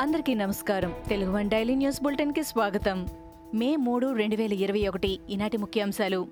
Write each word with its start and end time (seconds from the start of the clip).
అందరికీ 0.00 0.34
నమస్కారం. 0.34 0.94
Telugu 1.08 1.32
one 1.32 1.50
daily 1.50 1.74
news 1.74 2.02
బులెటిన్కి 2.02 2.44
స్వాగతం. 2.44 3.08
మే 3.54 3.76
మూడు 3.76 4.12
రెండు 4.12 4.36
వేల 4.36 4.52
ఇరవై 4.52 4.86
ఒకటి. 4.86 5.18
ఈనాటి 5.30 5.56
ముఖ్యాంశాలు. 5.56 6.26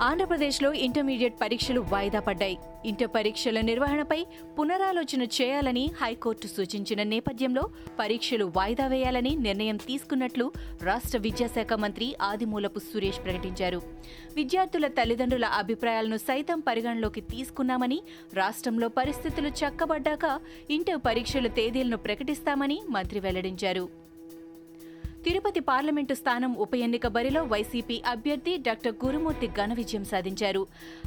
ఆంధ్రప్రదేశ్లో 0.00 0.72
ఇంటర్మీడియట్ 0.72 1.34
పరీక్షలు 1.40 1.80
వాయిదా 1.80 2.20
పడ్డాయి. 2.20 2.58
ఇంటర్ 2.86 3.08
పరీక్షల 3.08 3.60
నిర్వహణపై 3.60 4.26
పునరాలోచన 4.58 5.22
చేయాలని 5.22 5.90
హైకోర్టు 6.02 6.46
సూచించిన 6.46 7.02
నేపథ్యంలో 7.02 7.62
పరీక్షలు 7.98 8.52
వాయిదా 8.56 8.86
వేయాలని 8.86 9.36
నిర్ణయం 9.36 9.76
తీసుకున్నట్లు 9.76 10.52
రాష్ట్ర 10.82 11.18
విద్యాశాఖ 11.18 11.72
మంత్రి 11.72 12.16
ఆదిమూలపు 12.22 12.78
సురేష్ 12.78 13.24
ప్రకటించారు. 13.24 13.82
విద్యార్థుల 14.36 14.86
తల్లిదండ్రుల 14.86 15.44
అభిప్రాయాలను 15.44 16.16
సైతం 16.16 16.60
పరిగణలోకి 16.60 17.20
తీసుకున్నామని 17.20 18.02
రాష్ట్రంలో 18.34 18.88
పరిస్థితులు 18.88 19.48
చక్కబడ్డాక 19.48 20.40
ఇంటర్ 20.70 21.00
పరీక్షల 21.06 21.46
తేదీలను 21.46 21.96
ప్రకటిస్తామని 21.96 22.82
మంత్రి 22.90 23.20
వెల్లడించారు. 23.20 24.05
తిరుపతి 25.26 25.60
పార్లమెంటు 25.60 26.14
స్థానం 26.14 26.52
ఉప 26.64 26.74
ఎన్నిక 26.74 27.06
బరిలో 27.14 27.40
వైసీపీ 27.52 28.02
అభ్యర్థి 28.06 28.52
డాక్టర్ 28.66 28.94
గురుమూర్తి 29.04 29.46
ఘన 29.46 29.72
విజయం 29.74 30.04
సాధించారు. 30.04 30.62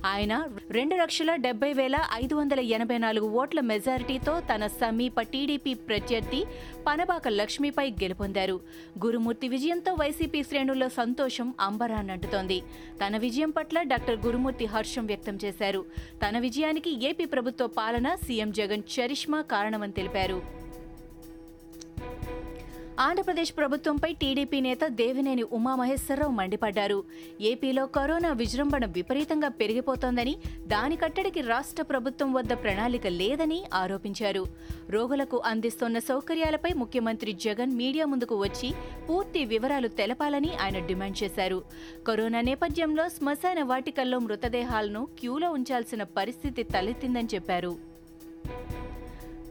ఆయన 0.06 0.34
రెండు 0.78 0.96
లక్షల 0.96 1.36
డెబ్బై 1.46 1.70
వేల 1.74 1.98
ఐదు 2.14 2.36
వందల 2.36 2.60
ఎనభై 2.60 2.98
నాలుగు 2.98 3.28
ఓట్ల 3.42 3.60
మెజారిటీతో 3.70 4.34
తన 4.50 4.68
సమీప 4.82 5.22
టీడీపీ 5.22 5.74
ప్రత్యర్థి 5.74 6.42
పనబాక 6.88 7.28
లక్ష్మిపై 7.28 7.88
గెలుపొందారు. 8.04 8.60
గురుమూర్తి 9.06 9.48
విజయంతో 9.48 9.94
వైసీపీ 9.94 10.44
శ్రేణుల్లో 10.44 10.90
సంతోషం 11.00 11.50
అంబరాన్నంటుతోంది 11.60 12.62
తన 13.04 13.18
విజయం 13.18 13.50
పట్ల 13.50 13.82
డాక్టర్ 13.94 14.22
గురుమూర్తి 14.28 14.66
హర్షం 14.66 15.06
వ్యక్తం 15.06 15.38
చేశారు. 15.46 15.84
తన 16.26 16.38
విజయానికి 16.40 16.94
ఏపీ 17.12 17.26
ప్రభుత్వ 17.26 17.68
పాలన 17.82 18.16
సీఎం 18.16 18.52
జగన్ 18.52 18.88
చరిష్మా 18.96 19.42
కారణమని 19.42 19.92
తెలిపారు. 19.92 20.40
ఆంధ్రప్రదేశ్ 23.02 23.58
ప్రభుత్వంపై 23.58 24.14
టీడీపీ 24.14 24.60
నేత 24.60 24.88
దేవినేని 24.88 25.44
ఉమామహేశ్వరరావు 25.44 26.32
మండిపడ్డారు. 26.32 27.04
ఏపీలో 27.42 27.86
కరోనా 27.86 28.34
విజృంభణ 28.34 28.86
విపరీతంగా 28.86 29.48
పెరిగిపోతోందని 29.48 30.38
దాని 30.68 30.96
కట్టడికి 30.96 31.42
రాష్ట్ర 31.42 31.84
ప్రభుత్వం 31.84 32.34
వద్ద 32.34 32.54
ప్రణాళిక 32.54 33.08
లేదని 33.08 33.64
ఆరోపించారు. 33.74 34.46
రోగులకు 34.90 35.42
అందిస్తున్న 35.46 36.00
సౌకర్యాలపై 36.00 36.74
ముఖ్యమంత్రి 36.74 37.34
జగన్ 37.34 37.76
మీడియా 37.76 38.06
ముందుకు 38.06 38.36
వచ్చి 38.36 38.74
పూర్తి 39.10 39.46
వివరాలు 39.46 39.88
తెలపాలని 39.88 40.52
ఆయన 40.62 40.86
డిమాండ్ 40.86 41.24
చేశారు. 41.24 41.62
కరోనా 42.08 42.42
నేపథ్యంలో 42.42 43.10
శ్మశాన 43.10 43.64
వాటికల్లో 43.64 44.20
మృతదేహాలను 44.20 45.08
క్యూలో 45.20 45.52
ఉంచాల్సిన 45.52 46.04
పరిస్థితి 46.04 46.64
తలెత్తిందని 46.64 47.28
చెప్పారు. 47.36 47.89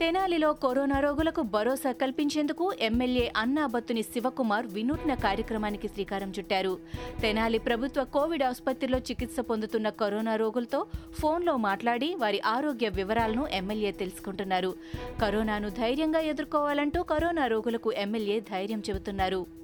తెనాలిలో 0.00 0.52
కరోనా 0.52 1.00
రోగులకు 1.00 1.42
భరోసా 1.42 1.92
కల్పించేందుకు 1.92 2.72
ఎమ్మెల్యే 2.80 3.32
అన్నాబత్తుని 3.36 4.02
శివకుమార్ 4.02 4.66
వినూత్న 4.66 5.14
కార్యక్రమానికి 5.14 5.88
శ్రీకారం 5.88 6.32
చుట్టారు. 6.38 6.78
తెనాలి 7.22 7.58
ప్రభుత్వ 7.58 8.04
కోవిడ్ 8.04 8.42
ఆసుపత్రిలో 8.42 8.98
చికిత్స 8.98 9.40
పొందుతున్న 9.40 9.88
కరోనా 9.88 10.36
రోగులతో 10.36 10.86
ఫోన్లో 11.20 11.56
మాట్లాడి 11.56 12.14
వారి 12.14 12.40
ఆరోగ్య 12.46 12.88
వివరాలను 12.88 13.46
ఎమ్మెల్యే 13.52 13.92
తెలుసుకుంటున్నారు. 13.92 14.74
కరోనాను 15.22 15.68
ధైర్యంగా 15.68 16.20
ఎదుర్కోవాలంటూ 16.20 17.02
కరోనా 17.02 17.46
రోగులకు 17.46 17.92
ఎమ్మెల్యే 17.92 18.40
ధైర్యం 18.40 18.82
చెబుతున్నారు. 18.90 19.57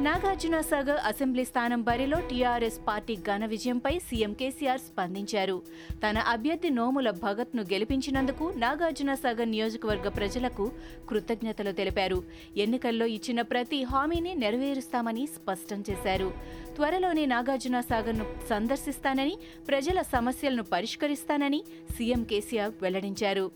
నాగార్జున 0.00 0.60
సాగర్ 0.60 0.98
అసెంబ్లీ 1.04 1.44
స్థానం 1.44 1.82
బరిలో 1.82 2.20
టీఆర్ఎస్ 2.20 2.80
పార్టీ 2.88 3.16
ఘన 3.16 3.46
విజయంపై 3.46 3.98
సీఎం 3.98 4.32
కేసీఆర్ 4.32 4.80
స్పందించారు. 4.80 5.62
తన 6.04 6.18
అభ్యర్థి 6.18 6.70
నోముల 6.70 7.10
భగత్ను 7.10 7.62
గెలిపించినందుకు 7.62 8.52
నాగార్జున 8.56 9.14
సాగర్ 9.14 9.50
నియోజకవర్గ 9.50 10.08
ప్రజలకు 10.08 10.72
కృతజ్ఞతలు 11.08 11.72
తెలిపారు. 11.72 12.24
ఎన్నికల్లో 12.56 13.06
ఇచ్చిన 13.06 13.40
ప్రతి 13.40 13.82
హామీని 13.82 14.34
నెరవేరుస్తామని 14.34 15.26
స్పష్టం 15.26 15.84
చేశారు. 15.90 16.32
త్వరలోనే 16.76 17.26
నాగార్జున 17.26 17.80
సాగర్ను 17.80 18.26
సందర్శిస్తానని 18.48 19.38
ప్రజల 19.68 20.02
సమస్యలను 20.02 20.62
పరిష్కరిస్తానని 20.62 21.64
సీఎం 21.96 22.24
కేసీఆర్ 22.24 22.72
వెల్లడించారు. 22.82 23.50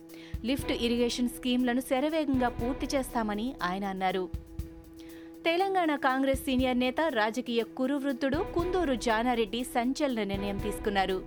లిఫ్ట్ 0.44 0.72
ఇరిగేషన్ 0.72 1.28
స్కీంలను 1.28 1.80
శరవేగంగా 1.80 2.48
పూర్తి 2.48 2.96
చేస్తామని 2.96 3.54
ఆయన 3.62 3.84
అన్నారు. 3.84 4.47
తెలంగాణ 5.48 5.96
కాంగ్రెస్ 5.96 6.40
సీనియర్ 6.40 6.78
నేత 6.78 7.00
రాజకీయ 7.00 7.62
కురువృద్ధుడు 7.76 8.38
కుందూరు 8.54 8.94
జానారెడ్డి 8.94 9.64
సంచలన 9.64 10.22
నిర్ణయం 10.22 10.58
తీసుకున్నారు. 10.58 11.22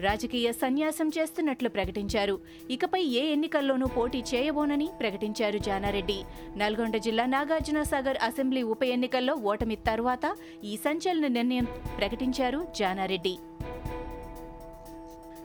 రాజకీయ 0.00 0.52
సన్యాసం 0.52 1.08
చేస్తున్నట్లు 1.18 1.68
ప్రకటించారు. 1.68 2.40
ఇకపై 2.70 3.02
ఏ 3.02 3.22
ఎన్నికల్లోనూ 3.32 3.86
పోటీ 3.86 4.22
చేయబోనని 4.34 4.88
ప్రకటించారు 5.00 5.58
జానారెడ్డి. 5.58 6.18
నల్గొండ 6.56 6.96
జిల్లా 6.96 7.26
నాగార్జున 7.26 7.82
సాగర్ 7.82 8.18
అసెంబ్లీ 8.22 8.62
ఉప 8.62 8.84
ఎన్నికల్లో 8.84 9.34
ఓటమి 9.34 9.76
తర్వాత 9.76 10.36
ఈ 10.64 10.76
సంచలన 10.76 11.26
నిర్ణయం 11.26 11.68
ప్రకటించారు 11.98 12.66
జానారెడ్డి. 12.76 13.36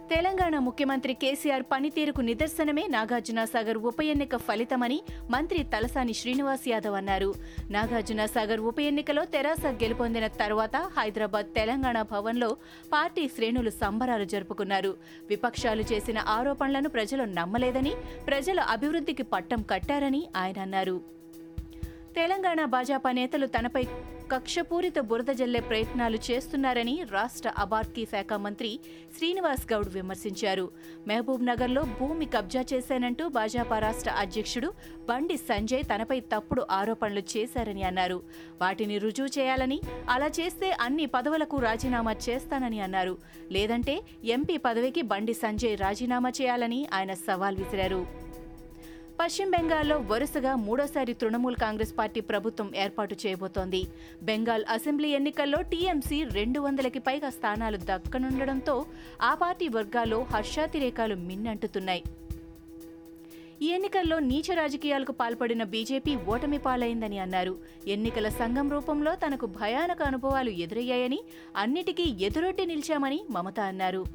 తెలంగాణ 0.10 0.60
ముఖ్యమంత్రి 0.60 1.14
కేసీఆర్ 1.14 1.64
పనితీరుకు 1.72 2.22
నిదర్శనమే 2.22 2.84
నాగార్జున 2.88 3.46
సాగర్ 3.46 3.78
ఉప 3.78 4.02
ఎన్నిక 4.04 4.36
ఫలితమని 4.38 5.02
మంత్రి 5.30 5.64
తలసాని 5.64 6.14
శ్రీనివాస్ 6.14 6.68
యాదవ్ 6.70 6.96
అన్నారు. 6.96 7.34
నాగార్జున 7.72 8.26
సాగర్ 8.26 8.60
ఉప 8.60 8.80
ఎన్నికలో 8.80 9.26
తెరాస 9.26 9.66
గెలుపొందిన 9.66 10.28
తర్వాత 10.28 10.76
హైదరాబాద్ 10.98 11.46
తెలంగాణ 11.56 12.02
భవన్లో 12.02 12.58
పార్టీ 12.94 13.28
శ్రేణులు 13.28 13.70
సంబరాలు 13.70 14.24
జరుపుకున్నారు. 14.24 14.98
విపక్షాలు 15.30 15.82
చేసిన 15.82 16.20
ఆరోపణలను 16.28 16.90
ప్రజలు 16.90 17.24
నమ్మలేదని 17.24 17.94
ప్రజల 18.28 18.60
అభివృద్ధికి 18.60 19.24
పట్టం 19.24 19.62
కట్టారని 19.62 20.24
ఆయన 20.36 20.60
అన్నారు. 20.60 21.02
తెలంగాణ 22.16 22.66
భాజపా 22.66 23.12
నేతలు 23.12 23.46
తనపై 23.46 23.84
కక్షపూరిత 24.32 25.00
బురద 25.00 25.32
జల్లే 25.32 25.60
ప్రయత్నాలు 25.60 26.18
చేస్తున్నారని 26.32 27.04
రాష్ట్ర 27.12 27.52
అబార్కీ 27.58 28.06
శాఖ 28.06 28.34
మంత్రి 28.34 28.80
శ్రీనివాస్ 29.18 29.74
గౌడ్ 29.74 29.90
విమర్శించారు. 29.90 30.72
మహబూబ్ 31.08 31.46
నగర్లో 31.46 31.82
భూమి 31.82 32.26
కబ్జా 32.26 32.66
చేశానంటూ 32.74 33.28
భాజపా 33.28 33.80
రాష్ట్ర 33.80 34.10
అధ్యక్షుడు 34.10 34.74
బండి 35.10 35.38
సంజయ్ 35.38 35.84
తనపై 35.84 36.20
తప్పుడు 36.20 36.66
ఆరోపణలు 36.72 37.24
చేశారని 37.38 37.84
అన్నారు. 37.84 38.24
వాటిని 38.62 38.98
రుజువు 38.98 39.40
చేయాలని 39.40 39.82
అలా 40.10 40.28
చేస్తే 40.28 40.78
అన్ని 40.82 41.06
పదవులకు 41.06 41.58
రాజీనామా 41.58 42.16
చేస్తానని 42.30 42.80
అన్నారు. 42.80 43.18
లేదంటే 43.52 44.02
ఎంపీ 44.24 44.58
పదవికి 44.58 45.02
బండి 45.02 45.34
సంజయ్ 45.34 45.78
రాజీనామా 45.78 46.30
చేయాలని 46.30 46.88
ఆయన 46.94 47.14
సవాల్ 47.14 47.58
విసిరారు. 47.58 48.33
పశ్చిమ 49.24 49.50
బెంగాల్లో 49.50 49.98
వరుసగా 49.98 50.56
మూడోసారి 50.56 51.14
తృణమూల్ 51.14 51.56
కాంగ్రెస్ 51.56 51.98
పార్టీ 51.98 52.22
ప్రభుత్వం 52.22 52.72
ఏర్పాటు 52.76 53.16
చేయబోతోంది. 53.26 53.88
బెంగాల్ 54.24 54.66
అసెంబ్లీ 54.70 55.10
ఎన్నికల్లో 55.10 55.62
టీఎంసీ 55.62 56.24
రెండు 56.24 56.60
వందలకి 56.60 57.00
పైగా 57.00 57.30
స్థానాలు 57.30 57.78
దక్కనుండడంతో 57.78 58.86
ఆ 59.22 59.34
పార్టీ 59.34 59.68
వర్గాల్లో 59.68 60.24
హర్షాతిరేకాలు 60.24 61.16
మిన్నంటుతున్నాయి. 61.16 62.04
ఈ 63.62 63.66
ఎన్నికల్లో 63.66 64.20
నీచ 64.20 64.56
రాజకీయాలకు 64.56 65.12
పాల్పడిన 65.12 65.64
బీజేపీ 65.64 66.16
ఓటమి 66.16 66.58
పాలైందని 66.58 67.20
అన్నారు. 67.20 67.58
ఎన్నికల 67.88 68.30
సంఘం 68.30 68.72
రూపంలో 68.72 69.16
తనకు 69.16 69.46
భయానక 69.46 70.04
అనుభవాలు 70.04 70.50
ఎదురయ్యాయని 70.50 71.22
అన్నిటికీ 71.58 72.16
ఎదురొడ్డి 72.22 72.66
నిలిచామని 72.66 73.22
మమత 73.32 73.60
అన్నారు. 73.60 74.06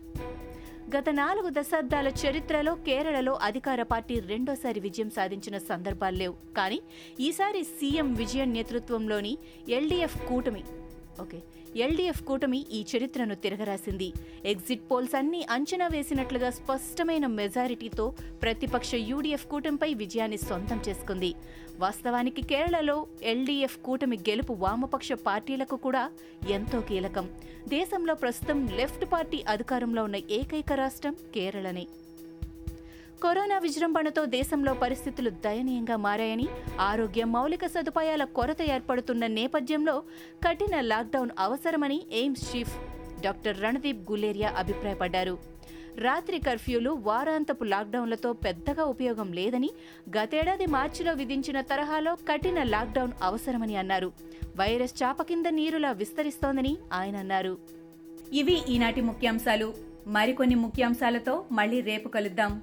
గత 0.94 1.08
నాలుగు 1.08 1.48
దశాబ్దాల 1.48 2.08
చరిత్రలో 2.20 2.72
కేరళలో 2.86 3.32
అధికార 3.42 3.80
పార్టీ 3.82 4.14
రెండోసారి 4.20 4.80
విజయం 4.80 5.10
సాధించిన 5.10 5.56
సందర్భాలు 5.58 6.16
లేవు. 6.16 6.34
కానీ 6.56 6.78
ఈసారి 7.20 7.60
సీఎం 7.64 8.08
విజయన్ 8.14 8.52
నేతృత్వంలోని 8.52 9.32
ఎల్డీఎఫ్ 9.68 10.16
కూటమి 10.28 10.62
ఓకే. 11.20 11.42
ఎల్డీఎఫ్ 11.76 12.22
కూటమి 12.22 12.66
ఈ 12.72 12.84
చరిత్రను 12.96 13.34
తిరగరాసింది. 13.34 14.12
ఎగ్జిట్ 14.44 14.90
పోల్స్ 14.90 15.14
అన్ని 15.14 15.46
అంచనా 15.50 15.86
వేసినట్లుగా 15.86 16.50
స్పష్టమైన 16.50 17.26
మెజారిటీతో 17.26 18.12
ప్రతిపక్ష 18.42 18.94
యూడీఎఫ్ 18.94 19.46
కూటమిపై 19.46 19.94
విజయాన్ని 19.94 20.36
సొంతం 20.36 20.82
చేసుకుంది. 20.88 21.34
వాస్తవానికి 21.78 22.42
కేరళలో 22.42 23.06
ఎల్డీఎఫ్ 23.22 23.78
కూటమి 23.78 24.16
గెలుపు 24.16 24.52
వామపక్ష 24.52 25.12
పార్టీలకు 25.12 25.76
కూడా 25.76 26.10
ఎంతో 26.48 26.80
కీలకం. 26.80 27.28
దేశంలో 27.68 28.14
ప్రస్తుతం 28.14 28.68
లెఫ్ట్ 28.76 29.12
పార్టీ 29.12 29.44
అధికారంలో 29.48 30.04
ఉన్న 30.04 30.16
ఏకైక 30.16 30.72
రాష్ట్రం 30.72 31.16
కేరళనే. 31.34 31.86
కరోనా 33.22 33.58
విజృంభణతో 33.58 34.24
దేశంలో 34.24 34.74
పరిస్థితులు 34.74 35.30
దయనీయంగా 35.30 35.96
మారాయని 35.96 36.46
ఆరోగ్య 36.80 37.24
మౌలిక 37.24 37.66
సదుపాయాల 37.66 38.24
కొరత 38.24 38.62
ఏర్పడుతున్న 38.62 39.26
నేపథ్యంలో 39.26 40.02
కఠిన 40.48 40.80
లాక్డౌన్ 40.80 41.30
అవసరమని 41.38 42.02
AIIMS 42.12 42.56
chief 42.56 42.76
doctor 43.20 43.62
Randeep 43.62 44.10
Guleria 44.10 44.54
అభిప్రాయపడ్డారు. 44.58 45.38
రాత్రి 45.98 46.38
కర్ఫ్యూలు 46.38 46.90
వారాంతపు 46.90 47.64
లాక్డౌన్లతో 47.64 48.32
పెద్దగా 48.32 48.84
ఉపయోగం 48.84 49.32
లేదని 49.32 49.70
గతేడాది 50.16 50.66
మార్చిలో 50.66 51.12
విధించిన 51.12 51.60
తరహాలో 51.60 52.14
కఠిన 52.14 52.62
లాక్డౌన్ 52.62 53.12
అవసరమని 53.22 53.76
అన్నారు. 53.76 54.12
వైరస్ 54.56 55.02
చాప 55.02 55.22
కింద 55.22 55.46
నీరులా 55.46 55.92
విస్తరిస్తోందని 55.92 56.78
ఆయన 56.92 57.16
అన్నారు. 57.16 57.58
ఇవి 58.32 58.62
ఈనాటి 58.68 59.00
ముఖ్యాంశాలు. 59.00 59.74
మరికొన్ని 60.06 60.54
ముఖ్యాంశాలతో 60.54 61.44
మళ్ళీ 61.52 61.80
రేపు 61.80 62.08
కలుద్దాం. 62.08 62.62